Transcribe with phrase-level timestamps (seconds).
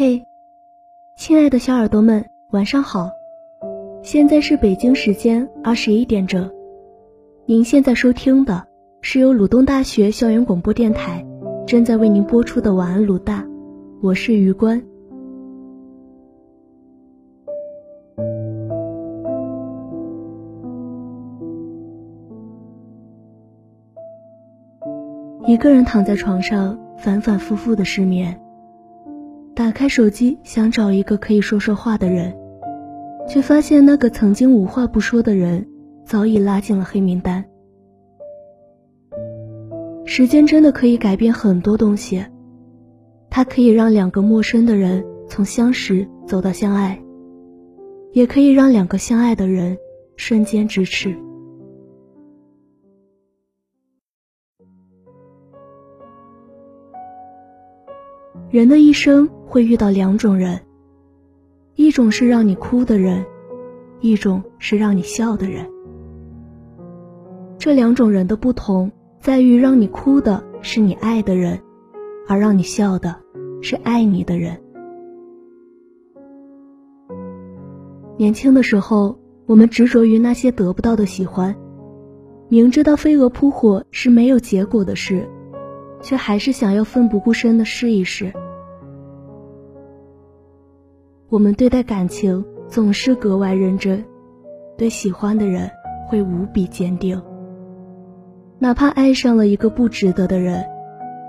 [0.00, 0.24] 嘿，
[1.16, 3.10] 亲爱的小耳朵们，晚上好！
[4.00, 6.48] 现在是北京时间二十一点整。
[7.46, 8.64] 您现在收听的
[9.00, 11.26] 是由鲁东大学校园广播电台
[11.66, 13.44] 正在为您播出的晚安鲁大，
[14.00, 14.80] 我是余关。
[25.44, 28.40] 一个人躺在床上，反反复复的失眠。
[29.58, 32.32] 打开手机，想找一个可以说说话的人，
[33.28, 35.66] 却发现那个曾经无话不说的人
[36.06, 37.44] 早已拉进了黑名单。
[40.04, 42.24] 时间真的可以改变很多东西，
[43.30, 47.02] 它可以让两个陌生的人从相识走到相爱，
[48.12, 49.76] 也可以让两个相爱的人
[50.14, 51.16] 瞬间咫尺。
[58.50, 60.58] 人的一生会遇到两种人，
[61.74, 63.26] 一种是让你哭的人，
[64.00, 65.68] 一种是让你笑的人。
[67.58, 71.60] 这两种人的不同在于，让你哭的是你爱的人，
[72.26, 73.16] 而让你笑的
[73.60, 74.58] 是爱你的人。
[78.16, 81.54] 年轻的时候，我们执着于那些得不到的喜欢，
[82.48, 85.28] 明知道飞蛾扑火是没有结果的事。
[86.00, 88.32] 却还是想要奋不顾身的试一试。
[91.28, 94.02] 我们对待感情总是格外认真，
[94.76, 95.70] 对喜欢的人
[96.08, 97.20] 会无比坚定。
[98.58, 100.64] 哪怕爱上了一个不值得的人，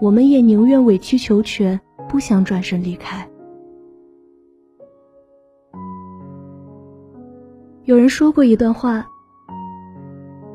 [0.00, 3.28] 我们也宁愿委曲求全，不想转身离开。
[7.84, 9.06] 有人说过一段话：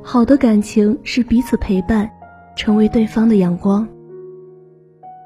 [0.01, 2.09] 好的感情是彼此陪伴，
[2.55, 3.87] 成为对方的阳光。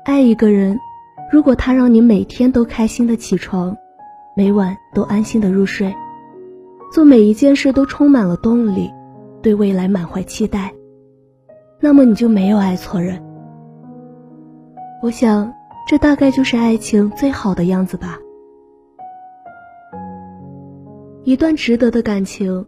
[0.04, 0.80] 爱一个人，
[1.32, 3.78] 如果他让你每天都开心的起床，
[4.36, 5.94] 每晚都安心的入睡，
[6.92, 8.92] 做每一件事都充满了动力，
[9.44, 10.74] 对未来满怀期待，
[11.80, 13.22] 那么你就没有爱错人。
[15.04, 15.54] 我想，
[15.88, 18.18] 这大概就是爱情最好的样子吧。
[21.24, 22.66] 一段值得的感情，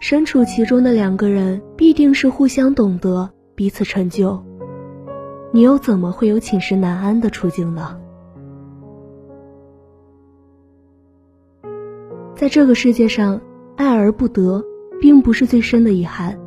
[0.00, 4.42] 身处其中的两个人必定是互相懂得，彼此成就。
[5.54, 7.98] 你又怎么会有寝食难安的处境呢？
[12.34, 13.38] 在这个世界上，
[13.76, 14.64] 爱而不得，
[14.98, 16.38] 并不是最深的遗憾。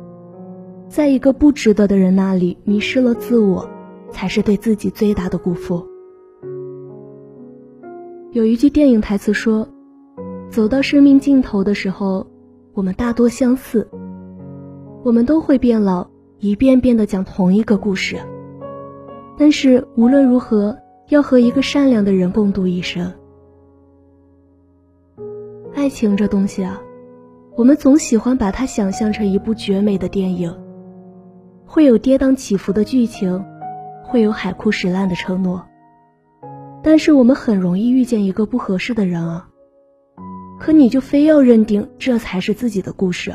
[0.88, 3.70] 在一个不值得的人那里迷失了自我，
[4.10, 5.86] 才是对自己最大的辜负。
[8.32, 9.68] 有一句电影台词说
[10.50, 12.26] ：“走到生命尽头的时候，
[12.74, 13.88] 我们大多相似，
[15.04, 16.08] 我们都会变老，
[16.40, 18.18] 一遍遍的讲同一个故事。”
[19.38, 23.12] 但是无论如何，要和一个善良的人共度一生。
[25.74, 26.80] 爱情这东西啊，
[27.54, 30.56] 我们总喜欢把它想象成一部绝美的电影，
[31.66, 33.44] 会有跌宕起伏的剧情，
[34.02, 35.64] 会有海枯石烂的承诺。
[36.82, 39.48] 但是我们很容易遇见一个不合适的人啊，
[40.58, 43.34] 可你就非要认定这才是自己的故事。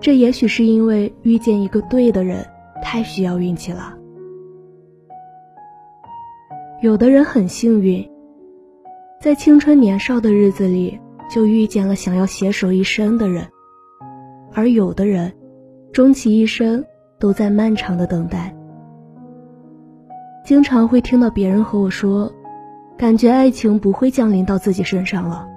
[0.00, 2.46] 这也许是因为遇见一个对的人
[2.82, 3.96] 太需要运气了。
[6.84, 8.06] 有的人很幸运，
[9.18, 11.00] 在青春年少的日子里
[11.30, 13.42] 就遇见了想要携手一生的人，
[14.52, 15.32] 而有的人，
[15.94, 16.84] 终其一生
[17.18, 18.54] 都在漫长的等待。
[20.44, 22.30] 经常会听到别人和我说，
[22.98, 25.48] 感觉爱情不会降临到自己身上了。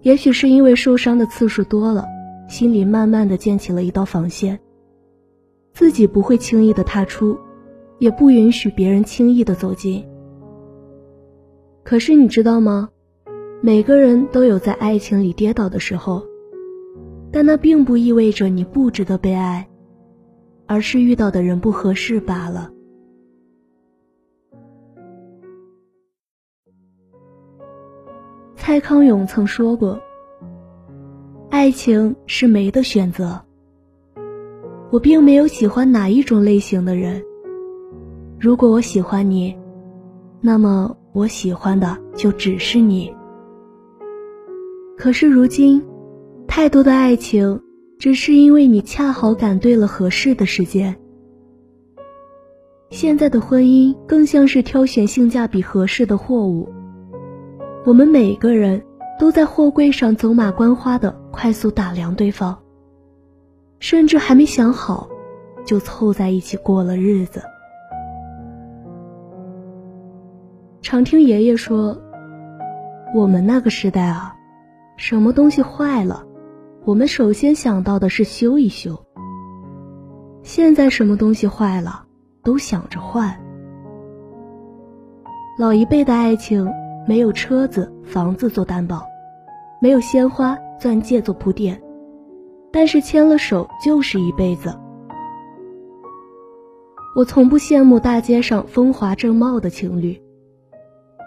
[0.00, 2.04] 也许是因为受伤的次数多了，
[2.48, 4.58] 心里慢慢的建起了一道防线，
[5.72, 7.38] 自己不会轻易的踏出。
[7.98, 10.06] 也不允许别人轻易的走近。
[11.82, 12.90] 可是你知道吗？
[13.62, 16.22] 每个人都有在爱情里跌倒的时候，
[17.32, 19.68] 但那并不意味着你不值得被爱，
[20.66, 22.70] 而是遇到的人不合适罢了。
[28.56, 30.00] 蔡康永曾说过
[31.50, 33.40] ：“爱情是没的选择。”
[34.90, 37.22] 我并没有喜欢哪一种类型的人。
[38.38, 39.56] 如果我喜欢你，
[40.42, 43.12] 那么我喜欢的就只是你。
[44.98, 45.82] 可是如今，
[46.46, 47.62] 太多的爱情，
[47.98, 50.94] 只是因为你恰好赶对了合适的时间。
[52.90, 56.68] 现在的婚姻更像是挑选性价比合适的货物，
[57.86, 58.82] 我们每个人
[59.18, 62.58] 都在货柜上走马观花的快速打量对方，
[63.80, 65.08] 甚至还没想好，
[65.64, 67.42] 就凑在一起过了日子。
[70.86, 72.00] 常听爷爷说，
[73.12, 74.36] 我们那个时代啊，
[74.96, 76.24] 什么东西坏了，
[76.84, 78.96] 我们首先想到的是修一修。
[80.44, 82.04] 现在什么东西坏了，
[82.44, 83.36] 都想着换。
[85.58, 86.72] 老一辈的爱情
[87.04, 89.04] 没有车子、房子做担保，
[89.82, 91.82] 没有鲜花、钻戒做铺垫，
[92.72, 94.72] 但是牵了手就是一辈子。
[97.16, 100.22] 我从不羡慕大街上风华正茂的情侣，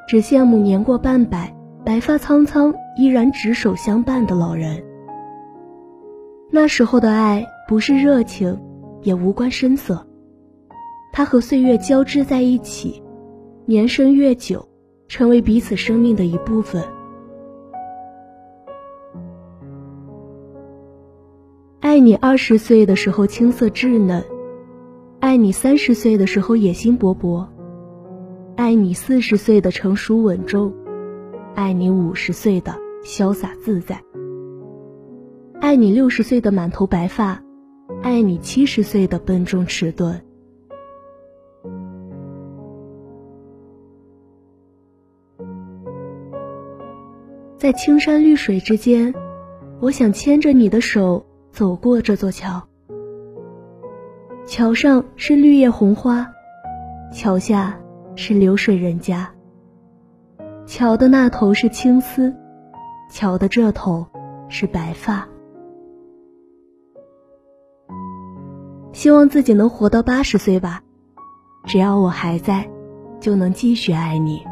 [0.09, 4.83] 只羡慕年过半百、白发苍苍依然执手相伴的老人。
[6.49, 8.59] 那时候的爱不是热情。
[9.01, 10.05] 也无关深色，
[11.13, 13.01] 它和岁月交织在一起，
[13.65, 14.67] 年深月久，
[15.07, 16.83] 成为彼此生命的一部分。
[21.79, 24.21] 爱你二十岁的时候青涩稚嫩，
[25.21, 27.47] 爱你三十岁的时候野心勃勃，
[28.59, 30.73] 爱你四十岁的成熟稳重，
[31.55, 32.75] 爱你五十岁的
[33.05, 34.03] 潇洒自在，
[35.61, 37.41] 爱你六十岁的满头白发。
[38.03, 40.21] 爱你七十岁的笨重迟钝，
[47.55, 49.13] 在青山绿水之间，
[49.79, 52.61] 我想牵着你的手走过这座桥。
[54.45, 56.27] 桥上是绿叶红花，
[57.13, 57.79] 桥下
[58.21, 59.31] 是流水人家。
[60.65, 62.35] 桥的那头是青丝，
[63.09, 64.05] 桥的这头
[64.49, 65.25] 是白发。
[68.91, 70.83] 希望自己能活到八十岁吧，
[71.63, 72.69] 只要我还在，
[73.21, 74.45] 就能继续爱你。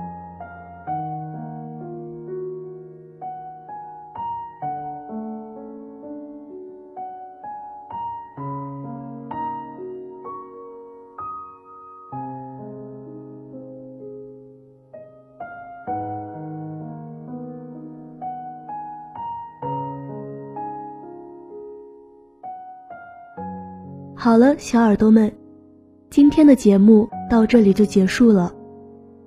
[24.19, 25.31] 好了，小耳朵们，
[26.09, 28.51] 今天的节目到这里就结束了。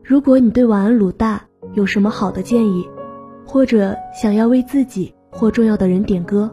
[0.02, 1.40] 如果你对晚安鲁大
[1.75, 2.84] 有什么好的建议，
[3.46, 6.50] 或者想要为自己或重要的人点歌，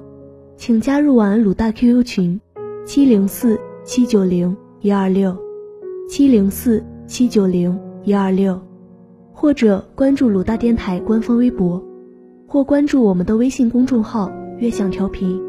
[0.56, 2.40] 请加入晚安鲁大 QQ 群：
[2.86, 5.36] 七零四七九零一二六，
[6.08, 8.62] 七零四七九零一二六，
[9.34, 11.84] 或者关注鲁大电台官方微博，
[12.46, 14.32] 或关注我们的微信公众号
[14.62, 15.42] “悦享调频”。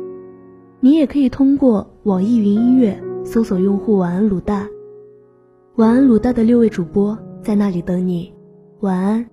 [0.80, 4.66] 你也可以通过网易云音乐搜索用户“晚安卤蛋”，
[5.76, 8.32] 晚安卤蛋的六位主播在那里等你，
[8.80, 9.26] 晚安。